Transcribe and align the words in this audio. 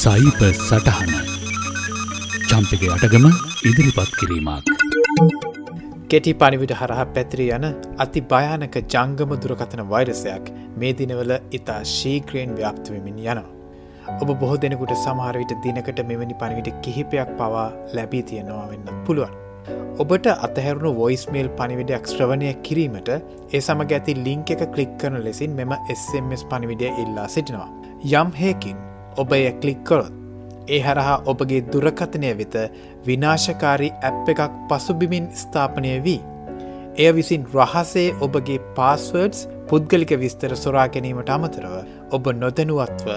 සයිප 0.00 0.40
සටහන 0.48 1.12
චම්පක 2.50 2.82
අටගම 2.94 3.24
ඉදිරිපත් 3.68 4.10
කිරීමක්. 4.18 4.66
කෙටි 6.12 6.32
පනිවිට 6.40 6.74
හරහ 6.80 7.00
පැතිරී 7.14 7.48
යන 7.56 7.64
අති 8.04 8.20
භයානක 8.32 8.76
ජංගම 8.94 9.32
දුරකථන 9.44 9.82
වෛරසයක් 9.92 10.52
මේ 10.80 10.92
දිනවල 11.00 11.32
ඉතා 11.58 11.80
ශීක්‍රයෙන් 11.94 12.52
ව්‍යක්තවමින් 12.58 13.18
යනවා. 13.24 13.46
ඔබ 14.22 14.30
බොහෝ 14.42 14.60
දෙනෙකුට 14.64 14.94
සමහරවිට 15.04 15.54
දිනකට 15.66 16.02
මෙවැනි 16.10 16.36
පනිවිට 16.42 16.70
කිහිපයක් 16.84 17.32
පවා 17.40 17.68
ලැබී 17.98 18.24
තියෙනවා 18.30 18.66
වෙන්න 18.72 18.90
පුළුවන්. 19.06 19.34
ඔබට 20.04 20.28
අතහැරුණු 20.48 20.92
වොයිස්මේල් 21.00 21.48
පනිවිඩයක් 21.60 22.12
ශ්‍රවණය 22.12 22.52
කිරීමට 22.68 23.10
ඒ 23.14 23.62
සමග 23.66 23.90
ඇති 23.98 24.20
ලිංක 24.26 24.52
එක 24.56 24.68
කලික් 24.76 24.92
කරන 25.02 25.18
ලෙසින් 25.26 25.58
මෙම 25.60 25.74
SMS 26.02 26.44
පනිවිඩිය 26.52 26.92
ඉල්ලා 27.04 27.26
සිටිනවා. 27.36 27.72
යම් 28.12 28.30
හයකින් 28.42 28.78
ඔබ 29.22 29.32
එය 29.32 29.44
කලික් 29.60 29.80
කොරොත් 29.88 30.14
ඒ 30.68 30.80
හරහා 30.86 31.18
ඔබගේ 31.32 31.60
දුරකථනය 31.72 32.30
වෙත 32.40 32.56
විනාශකාරී 33.06 33.92
ඇප් 34.08 34.32
එකක් 34.32 34.42
පසුබිමින් 34.70 35.28
ස්ථාපනය 35.42 35.92
වී. 36.06 36.20
එය 36.96 37.10
විසින් 37.16 37.46
රහසේ 37.54 38.08
ඔබගේ 38.26 38.58
පාස්වර්ඩ්ස් 38.76 39.40
පුද්ගලික 39.68 40.12
විස්තර 40.22 40.52
සොරා 40.56 40.88
ගැනීමට 40.88 41.32
අමතරව 41.36 41.74
ඔබ 42.16 42.28
නොදැනුවත්ව 42.42 43.08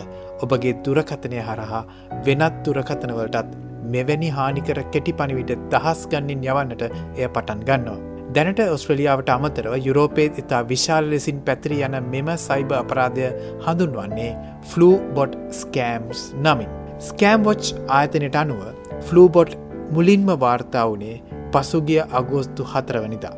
ඔබගේ 0.45 0.77
දුරකථනය 0.85 1.41
හරහා 1.49 1.83
වෙනත් 2.27 2.61
දුරකථනවලටත් 2.65 3.57
මෙවැනි 3.93 4.29
හානිකර 4.37 4.79
කෙටි 4.93 5.17
පනිවිට 5.20 5.53
දහස් 5.73 6.07
ගන්නින් 6.11 6.47
යවන්නට 6.49 6.87
එය 6.87 7.27
පටන් 7.27 7.67
ගන්නවා. 7.70 8.10
දැනට 8.35 8.59
ඔස්ට්‍රලියාවට 8.63 9.30
අමතරව 9.34 9.73
යුරෝපේත් 9.85 10.38
ඉතා 10.41 10.62
විශාල 10.70 11.09
ලෙසින් 11.12 11.40
පැතිරි 11.48 11.80
යන 11.88 11.95
මෙම 12.12 12.30
සයිබ 12.44 12.70
අපරාධය 12.77 13.26
හඳුන්වන්නේ 13.66 14.30
ෆ්ලූ 14.70 14.95
බොට් 15.16 15.34
ස්කෑම්ස් 15.59 16.21
නමින්. 16.45 16.70
ස්කෑම්වොච් 16.99 17.63
ආයතනයට 17.98 18.38
අනුව 18.43 18.62
ෆ්ලූබොට් 19.07 19.57
මුලින්ම 19.91 20.32
වාර්තා 20.43 20.85
වනේ 20.91 21.21
පසුගිය 21.54 22.01
අගෝස්තු 22.20 22.70
හතරවනිදා. 22.73 23.35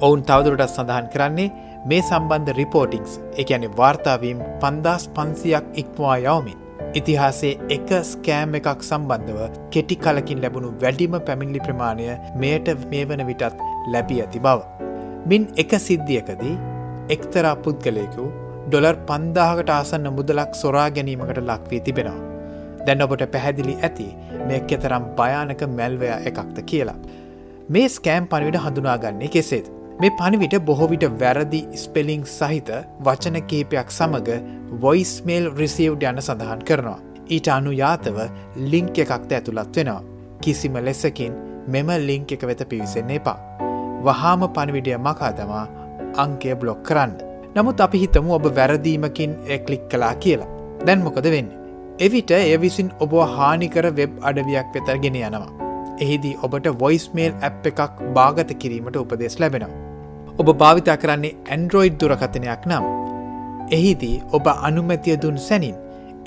ඔවුන් 0.00 0.22
තවදුරටත් 0.22 0.68
සඳහන් 0.68 1.12
කරන්නේ 1.14 1.52
මේ 1.86 2.02
සම්බන්ධ 2.02 2.56
රිපෝටිංස් 2.58 3.20
එකැනෙ 3.42 3.70
වාර්තාවීම් 3.78 4.42
පන්දස් 4.62 5.08
පන්සියක් 5.16 5.64
ඉක්මවා 5.74 6.18
යවමින්. 6.26 6.58
ඉතිහාසේ 6.98 7.52
එක 7.76 7.90
ස්කෑම් 8.10 8.56
එකක් 8.58 8.84
සම්බන්ධව 8.88 9.40
කෙටි 9.74 9.96
කලකින් 10.04 10.42
ලැබුණු 10.44 10.70
වැඩිම 10.82 11.16
පැමිණිලි 11.28 11.64
ප්‍රමාණය 11.66 12.06
මෙයට 12.42 12.70
මේ 12.92 13.04
වන 13.10 13.24
විටත් 13.30 13.64
ලැබී 13.94 14.20
ඇති 14.24 14.44
බව. 14.46 14.60
මින් 15.30 15.48
එක 15.62 15.74
සිද්ධියකදී 15.86 16.54
එක්තරා 17.16 17.54
පුද්ගලයකු 17.64 18.26
ඩොලර් 18.66 18.96
පන්දාහකට 19.08 19.72
ආසන්න 19.76 20.10
මුදලක් 20.18 20.52
සොරා 20.62 20.88
ගැනීමකට 20.96 21.40
ලක්වී 21.48 21.80
තිබෙනවා. 21.86 22.20
දැන් 22.86 23.04
ඔබට 23.04 23.24
පැහැදිලි 23.34 23.74
ඇති 23.82 24.08
මේ 24.48 24.60
කෙතරම් 24.70 25.04
භයානක 25.18 25.62
මැල්වය 25.78 26.08
එකක්ද 26.30 26.58
කියලා. 26.70 26.98
මේ 27.68 27.88
ස්කෑම් 27.96 28.26
පණවිට 28.30 28.64
හඳුනාගන්නේ 28.64 29.34
කෙසේද. 29.36 29.66
මේ 30.00 30.10
පණිවිට 30.18 30.54
බොහෝවිට 30.66 31.02
වැරදි 31.20 31.58
ස්පෙලිං 31.80 32.22
සහිත 32.34 32.68
වචන 33.06 33.34
කේපයක් 33.48 33.90
සමඟ 33.96 34.28
වොයිස්මේල් 34.82 35.48
රිසිව් 35.58 35.96
යන 36.10 36.20
සඳහන් 36.22 36.62
කරනවා. 36.68 37.00
ඊට 37.34 37.48
අනුයාතව 37.54 38.20
ලිංක් 38.72 39.00
එකක්ද 39.04 39.34
ඇතුළත් 39.38 39.76
වෙනවා. 39.76 39.98
කිසිම 40.42 40.78
ලෙසකින් 40.86 41.34
මෙම 41.68 41.90
ලිංක් 42.06 42.32
එක 42.36 42.46
වෙත 42.50 42.62
පිවිසෙන්නේ 42.70 43.18
එපා. 43.20 43.36
වහාම 44.06 44.46
පණවිඩිය 44.56 44.96
මකා 45.08 45.32
තමා 45.40 45.66
අංකය 46.24 46.56
බ්ලොක් 46.62 46.80
කරන්න. 46.88 47.12
නමුත් 47.56 47.84
අපි 47.86 48.02
හිතමු 48.04 48.34
ඔබ 48.38 48.48
වැරදීමකින් 48.60 49.36
එ 49.46 49.58
කලික් 49.58 49.84
කලා 49.92 50.14
කියලා. 50.14 50.50
දැන් 50.86 51.04
මොකද 51.08 51.30
වෙන්න. 51.36 51.52
එවිට 51.98 52.34
එය 52.38 52.56
විසින් 52.64 52.88
ඔබ 53.00 53.18
හානිකර 53.36 53.90
වෙබ් 54.00 54.16
අඩවියක් 54.22 54.72
වෙතරගෙන 54.74 55.20
යනවා. 55.22 55.52
එහිදී 56.02 56.34
ඔබට 56.42 56.72
වොයිස්මේල් 56.82 57.38
ඇප් 57.42 57.70
එකක් 57.72 58.02
භාගත 58.18 58.58
කිරීමට 58.58 59.00
උපදෙස් 59.04 59.40
ලැබෙනවා. 59.44 59.79
ඔබ 60.40 60.50
භාවිතා 60.60 60.96
කරන්නේ 61.00 61.36
ඇන්ඩරෝයිඩ් 61.54 61.96
දුරකථනයක් 62.00 62.62
නම්. 62.68 62.84
එහිදී 63.76 64.16
ඔබ 64.36 64.46
අනුමැතිය 64.68 65.16
දුන් 65.22 65.38
සැනින් 65.46 65.74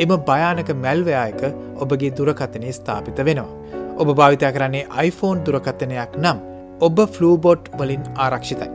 එම 0.03 0.11
භයානක 0.27 0.69
මැල්වයායක 0.83 1.41
ඔබගේ 1.83 2.11
දුරකථනය 2.17 2.73
ස්ථාපිත 2.77 3.21
වෙනවා. 3.27 3.79
ඔබ 4.01 4.09
භාවිතා 4.19 4.51
කරන්නේ 4.55 4.83
iPhone 5.05 5.39
දුරකථනයක් 5.47 6.13
නම් 6.23 6.41
ඔබ 6.87 6.99
ෆ්ලූබොට් 7.15 7.71
වලින් 7.79 8.03
ආරක්ෂිතයි. 8.25 8.69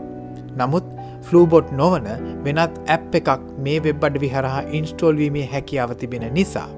නමුත් 0.58 0.88
ෆ්ලූබොට් 1.28 1.70
නොවන 1.80 2.08
වෙනත් 2.46 2.80
ඇප් 2.94 3.14
එකක් 3.20 3.44
මේ 3.66 3.78
වෙබ් 3.84 4.08
අඩ 4.08 4.18
විහරහා 4.24 4.64
ඉන්ස්ටෝල්වීමේ 4.78 5.46
හැකියාව 5.52 5.94
තිබෙන 6.00 6.26
නිසා 6.38 6.68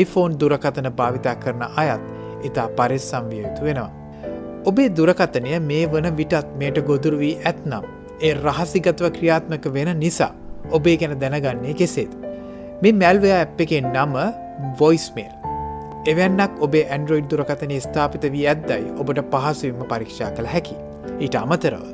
iPhone 0.00 0.40
දුරකථන 0.40 0.88
භාවිතා 1.00 1.36
කරන 1.44 1.68
අයත් 1.84 2.08
ඉතා 2.48 2.68
පරිස්සම් 2.78 3.28
විය 3.32 3.44
යුතු 3.44 3.68
වෙනවා. 3.68 4.03
ඔබේ 4.64 4.88
දුරකථනය 4.90 5.58
මේ 5.60 5.86
වන 5.86 6.06
විටත් 6.18 6.52
මේට 6.60 6.78
ගොදුරු 6.88 7.18
වී 7.22 7.32
ඇත්නම් 7.48 7.84
ඒ 8.20 8.32
රහසිගත්ව 8.34 9.08
ක්‍රියාත්මක 9.16 9.66
වෙන 9.74 9.90
නිසා 9.98 10.30
ඔබේ 10.70 10.94
ගැන 10.96 11.16
දැනගන්නේ 11.22 11.74
කෙසේද. 11.80 12.12
මේ 12.82 12.92
මැල්වයා 12.92 13.40
ඇප් 13.40 13.60
එකෙන් 13.64 13.88
නම 13.94 14.14
වොයිස්මේල්. 14.80 15.34
එවැන්නක් 16.12 16.62
ඔබේ 16.66 16.84
ඇන්ඩරෝයිඩ් 16.86 17.28
දුරකථනය 17.32 17.80
ස්ථාපිත 17.86 18.24
වී 18.34 18.46
ඇද්දයි 18.52 18.94
ඔබට 19.02 19.20
පහසුවම 19.32 19.82
පරීක්ෂා 19.90 20.30
කළ 20.38 20.48
හැකි. 20.54 20.76
ඊට 21.20 21.36
අමතරව. 21.42 21.84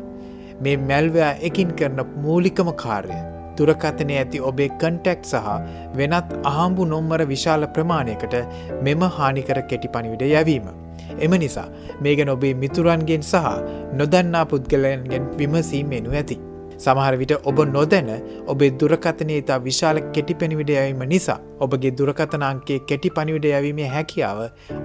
මේ 0.60 0.76
මැල්වයා 0.84 1.32
එකින් 1.48 1.72
කරන 1.72 2.04
මූලිකම 2.26 2.70
කාර්ය 2.84 3.16
දුරකථනය 3.58 4.20
ඇති 4.20 4.44
ඔබේ 4.50 4.68
කන්ටෙක්් 4.82 5.24
සහ 5.24 5.50
වෙනත් 5.98 6.30
අහම්බු 6.52 6.86
නොම්මර 6.92 7.26
විශාල 7.32 7.66
ප්‍රමාණයකට 7.74 8.38
මෙම 8.82 9.02
හානිකර 9.18 9.60
කෙටි 9.72 9.92
පනිවිඩ 9.96 10.24
යැවීම. 10.28 10.70
එම 11.18 11.34
නිසා 11.44 11.68
මේගැන 12.00 12.28
ඔබේ 12.28 12.54
මිතුරන්ගෙන් 12.54 13.22
සහ 13.22 13.44
නොදන්නා 13.92 14.44
පුද්ගලයන්ගෙන් 14.46 15.26
විමසීමෙනු 15.38 16.12
ඇති. 16.12 16.40
සමහර 16.78 17.16
විට 17.20 17.32
ඔබ 17.44 17.58
නොදැන 17.72 18.08
ඔබේ 18.46 18.70
දුරකථනය 18.80 19.34
ඉතා 19.38 19.58
විශාල 19.64 20.00
කෙටි 20.14 20.34
පැනිවිඩ 20.34 20.70
යවීම 20.74 21.02
නිසා 21.12 21.38
ඔබගේ 21.60 21.92
දුරකථනංකේ 21.98 22.78
කෙටි 22.90 23.10
පනිවිඩ 23.10 23.48
යැවීමේ 23.52 23.88
හැකියාව 23.96 24.40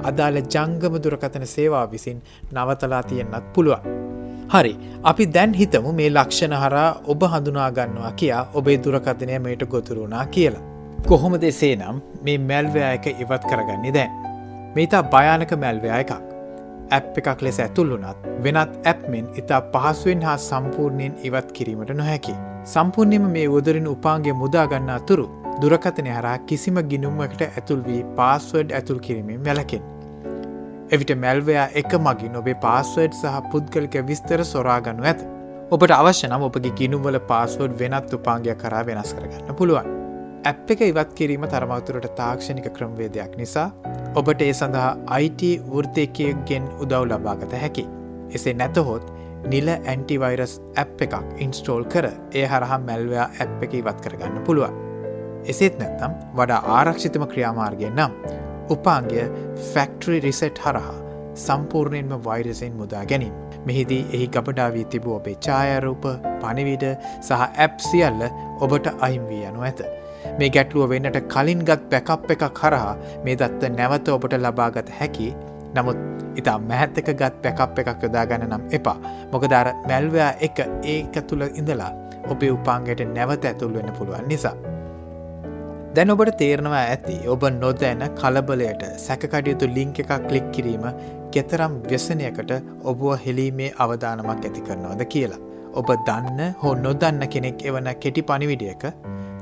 අදාළ 0.09 0.41
ජංගම 0.55 0.97
දුරකථන 1.05 1.47
සේවා 1.55 1.85
විසින් 1.93 2.19
නවතලා 2.51 3.03
තියෙන්න්නත් 3.03 3.47
පුළුවන්. 3.53 3.81
හරි 4.53 4.73
අපි 5.03 5.31
දැන් 5.35 5.53
හිතමු 5.53 5.93
මේ 5.93 6.09
ලක්ෂණ 6.09 6.57
හරා 6.63 6.89
ඔබ 7.07 7.23
හඳුනාගන්නවා 7.33 8.11
කියා 8.21 8.43
ඔබේ 8.53 8.77
දුරකථනය 8.77 9.39
මේට 9.39 9.65
ගොතුරුණා 9.73 10.25
කියලා. 10.27 10.63
කොහොම 11.07 11.41
දෙසේ 11.41 11.75
නම් 11.75 11.97
මේ 12.23 12.37
මැල්වයා 12.49 12.93
එක 12.97 13.05
ඉවත් 13.07 13.43
කරගන්නේ 13.49 13.93
දැන්. 13.93 14.11
මේතා 14.75 15.03
භයානක 15.11 15.51
මැල්වයා 15.63 15.99
එකක්. 16.03 16.11
ඇප් 16.97 17.17
එකක් 17.19 17.41
ලෙස 17.45 17.59
ඇතුල්ලුනත් 17.65 18.27
වෙනත් 18.45 18.73
ඇප්මෙන් 18.91 19.29
ඉතා 19.41 19.61
පහසුවෙන් 19.73 20.25
හා 20.27 20.35
සම්පූර්ණයෙන් 20.47 21.15
ඉවත් 21.29 21.49
කිරීමට 21.57 21.93
නොහැකි. 21.99 22.35
සම්පූර්ණයම 22.73 23.27
මේ 23.35 23.47
උදරින් 23.59 23.87
උපාන්ගේ 23.93 24.35
මුදාගන්න 24.41 24.91
අතුරු 24.97 25.27
දුරකථනය 25.61 26.11
හරා 26.17 26.37
කිසිම 26.51 26.81
ගිනුම්මකට 26.91 27.45
ඇතුල් 27.47 27.83
වී 27.87 28.01
පාස්වඩ් 28.19 28.75
ඇතුල් 28.79 28.99
කිරීමෙන් 29.07 29.45
වැලකෙන්. 29.47 29.83
එවිට 30.93 31.17
මැල්වයා 31.23 31.67
එක 31.81 31.99
මගින් 32.07 32.39
ඔබේ 32.41 32.61
පාස්වඩ් 32.67 33.19
සහ 33.21 33.41
පුද්ගලික 33.51 33.95
විස්තර 34.09 34.43
සොරාගනු 34.53 35.11
ඇත. 35.11 35.27
ඔබට 35.73 35.99
අවශ්‍ය 36.01 36.27
නම් 36.27 36.49
ඔබගේ 36.49 36.77
ගිනුවල 36.81 37.19
පාස්වඩ් 37.31 37.79
වෙනත් 37.83 38.17
උපාන්ගය 38.19 38.63
කරා 38.63 38.87
වෙනස් 38.89 39.19
කරගන්න 39.19 39.61
පුළුවන්. 39.61 39.94
ඇප් 40.45 40.71
එක 40.73 40.81
ඉවත් 40.85 41.13
කිරීම 41.17 41.45
තරමතුරට 41.51 42.07
තාක්ෂණික 42.17 42.67
ක්‍රම්වේදයක් 42.73 43.31
නිසා 43.39 43.67
ඔබට 44.19 44.41
ඒ 44.45 44.53
සඳහා 44.59 45.21
IT 45.23 45.41
වෘර්තයකයගෙන් 45.71 46.65
උදව් 46.83 47.05
ලබාගත 47.11 47.55
හැකි. 47.61 47.85
එසේ 48.31 48.53
නැතහොත් 48.53 49.07
නිල 49.53 49.71
ඇන්ටිවයිරස් 49.73 50.53
ඇප් 50.81 51.01
එකක් 51.05 51.15
ඉන්ස්ටෝල් 51.45 51.87
කර 51.95 52.09
ඒ 52.39 52.45
හරහා 52.51 52.79
මැල්වයා 52.85 53.25
ඇප් 53.39 53.65
එක 53.67 53.73
ඉවත් 53.81 54.05
කරගන්න 54.05 54.45
පුළුවන්. 54.45 54.77
එසේත් 55.45 55.81
නැත්තම් 55.81 56.13
වඩා 56.37 56.61
ආරක්ෂිතම 56.77 57.25
ක්‍රියාමාර්ගය 57.33 57.89
නම් 57.89 58.13
උපාන්ගය 58.69 59.25
ෆැක්ටරි 59.73 60.21
රිසෙට් 60.27 60.63
හරහා 60.67 60.95
සම්පූර්ණයෙන්ම 61.37 62.15
වෛරසෙන් 62.23 62.79
මුදා 62.83 63.03
ගැනීම. 63.05 63.35
මෙහිදී 63.67 64.01
එහි 64.13 64.31
ගබඩාවී 64.33 64.87
තිබූ 64.93 65.17
ඔබේ 65.19 65.37
ඡායරූප 65.45 66.09
පනිවිඩ 66.41 66.89
සහ 67.19 67.43
ඇප් 67.43 67.85
සියල්ල 67.89 68.25
ඔබට 68.59 68.95
අහිම්වී 68.97 69.45
යනු 69.51 69.69
ඇත. 69.69 69.87
මේ 70.39 70.49
ගැටලුව 70.49 70.89
වෙන්නට 70.93 71.19
කලින් 71.33 71.63
ගත් 71.69 71.89
පැකප් 71.91 72.31
එකක් 72.35 72.45
කරහා 72.59 72.93
මේ 73.25 73.37
දත්ත 73.41 73.71
නැවත 73.77 74.13
ඔබට 74.15 74.37
ලබාගත 74.39 74.91
හැකි 74.99 75.29
නමුත් 75.75 75.99
ඉතා 76.41 76.57
මැහැත්තක 76.61 77.09
ගත් 77.21 77.35
පැකප් 77.43 77.79
එකක් 77.81 78.03
යොදාගන්න 78.03 78.47
නම් 78.49 78.63
එපා 78.77 78.97
මොකදාර 79.33 79.67
මැල්වයා 79.89 80.31
එක 80.47 80.59
ඒක 80.93 81.15
තුළ 81.29 81.45
ඉඳලා 81.51 81.91
ඔබේ 82.29 82.51
උපාන්ගයට 82.51 83.03
නැවත 83.15 83.45
ඇතුල් 83.45 83.73
වෙන්න 83.77 83.91
පුළුවන් 83.97 84.27
නිසා. 84.27 84.55
දැන් 85.95 86.13
ඔබට 86.13 86.31
තේරනවා 86.41 86.83
ඇති 86.85 87.17
ඔබ 87.33 87.43
නොදැන 87.57 88.03
කලබලයට 88.19 88.83
සැකකටයුතු 89.05 89.71
ලිංක 89.77 89.99
එකක් 90.03 90.13
කලික් 90.27 90.47
කිරීම 90.55 90.85
කෙතරම් 91.33 91.75
ව්‍යසනයකට 91.89 92.51
ඔබුව 92.83 93.13
හෙලීමේ 93.25 93.73
අවධානමක් 93.79 94.31
ඇති 94.31 94.65
කරනවද 94.67 95.03
කියලා. 95.13 95.41
ඔබ 95.79 95.89
දන්න 96.07 96.55
හෝ 96.61 96.73
නොදන්න 96.85 97.27
කෙනෙක් 97.33 97.65
එවන 97.69 97.89
කෙටි 98.03 98.21
පනිවිඩියක 98.23 98.83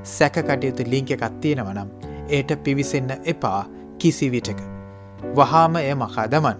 සැකකටයුතු 0.03 0.83
ලිංක 0.85 1.11
එකක් 1.11 1.25
තියෙනවනම් 1.41 1.89
ඒට 2.29 2.51
පිවිසෙන්න 2.63 3.11
එපා 3.25 3.61
කිසිවිටක. 3.97 4.59
වහාම 5.35 5.75
එය 5.77 5.95
මකාදමන්. 5.95 6.57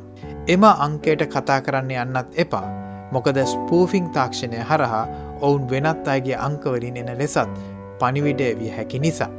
එම 0.48 0.64
අංකයට 0.64 1.28
කතා 1.28 1.60
කරන්න 1.62 1.92
යන්නත් 1.98 2.40
එපා 2.46 2.66
මොකද 3.12 3.38
ස්පූෆිං 3.46 4.10
තාක්ෂණය 4.12 4.60
හරහා 4.70 5.06
ඔවුන් 5.42 5.70
වෙනත් 5.70 6.08
අයගේ 6.08 6.38
අංකවලින් 6.48 6.98
එන 6.98 7.12
ලෙසත් 7.20 7.56
පනිවිඩය 8.00 8.50
විය 8.60 8.72
හැකි 8.78 9.00
නිසා. 9.00 9.32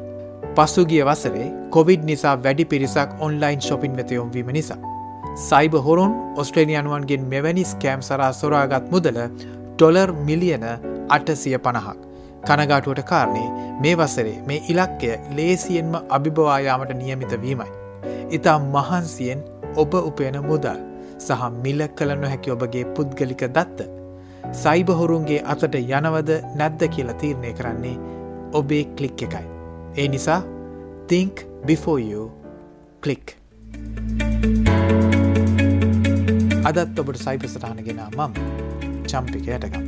පසුගිය 0.57 1.03
වසරේ 1.03 1.47
කොවිඩ් 1.71 2.05
නිසා 2.05 2.35
වැඩි 2.39 2.65
පිරිසක් 2.65 3.11
ඔන්ලයින් 3.21 3.61
ශොපින් 3.61 3.97
වෙත 3.97 4.11
යොම්වීම 4.11 4.53
නිසා. 4.53 4.81
සයිබ 5.41 5.75
හොරුන් 5.87 6.12
ඔස්ට්‍රේලියනුවන්ගෙන් 6.37 7.29
මෙවැනි 7.33 7.65
ස්කෑම් 7.65 8.03
සරා 8.03 8.33
සොරාගත් 8.33 8.91
මුදල 8.93 9.19
ඩොලර් 9.77 10.12
මිලියන 10.27 10.67
අටසිය 11.09 11.59
පණහක්. 11.59 12.13
කනගාටුවට 12.49 13.02
කාරණේ 13.11 13.49
මේ 13.82 13.94
වසරේ 14.00 14.37
මේ 14.49 14.61
ඉලක්කය 14.73 15.11
ලේසියෙන්ම 15.37 15.94
අභිභවායාමට 16.17 16.93
නියමිත 17.02 17.32
වීමයි. 17.44 17.70
ඉතා 18.37 18.58
මහන්සියෙන් 18.75 19.44
ඔබ 19.82 19.94
උපයන 20.00 20.38
මුදල් 20.49 20.81
සහ 21.19 21.50
මිල්ල 21.64 21.82
කළ 21.99 22.14
නොහැකි 22.23 22.55
ඔබගේ 22.56 22.85
පුද්ගලික 22.96 23.44
දත්ත. 23.56 23.88
සයිබහොරුන්ගේ 24.62 25.41
අතට 25.52 25.79
යනවද 25.81 26.31
නැද්ද 26.61 26.82
කියලා 26.96 27.20
තීරණය 27.23 27.52
කරන්නේ 27.61 27.96
ඔබේ 28.61 28.85
කලික් 28.97 29.23
එකයි. 29.29 29.47
ඒ 30.00 30.08
නිසා 30.08 30.40
think 31.08 31.47
before 31.67 32.00
you 32.11 32.31
click. 33.05 33.37
අදත් 36.70 36.99
ඔබට 37.00 37.23
සයිප 37.26 37.49
සටහන 37.52 37.85
ගෙන 37.88 38.02
මම 38.08 38.32
චම්පික 39.11 39.49
යටකම්. 39.56 39.85